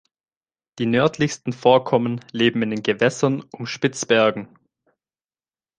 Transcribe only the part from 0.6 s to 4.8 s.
Die nördlichsten Vorkommen leben in den Gewässern um Spitzbergen.